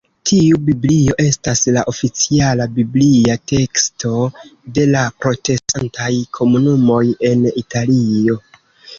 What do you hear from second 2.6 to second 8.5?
biblia teksto de la protestantaj komunumoj en Italio.